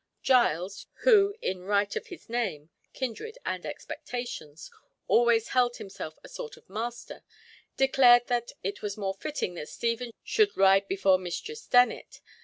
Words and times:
Giles, 0.23 0.87
who, 1.03 1.35
in 1.43 1.61
right 1.61 1.95
of 1.95 2.07
his 2.07 2.27
name, 2.27 2.71
kindred, 2.91 3.37
and 3.45 3.67
expectations, 3.67 4.71
always 5.07 5.49
held 5.49 5.77
himself 5.77 6.17
a 6.23 6.27
sort 6.27 6.57
of 6.57 6.67
master, 6.67 7.21
declared 7.77 8.25
that 8.25 8.51
"it 8.63 8.81
was 8.81 8.97
more 8.97 9.13
fitting 9.13 9.53
that 9.53 9.69
Stephen 9.69 10.09
should 10.23 10.57
ride 10.57 10.87
before 10.87 11.19
Mistiness 11.19 11.67
Dennet." 11.67 12.19